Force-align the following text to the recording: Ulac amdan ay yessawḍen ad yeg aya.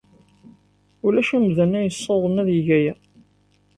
Ulac 1.05 1.29
amdan 1.37 1.77
ay 1.79 1.85
yessawḍen 1.87 2.41
ad 2.41 2.49
yeg 2.55 2.67
aya. 2.77 2.93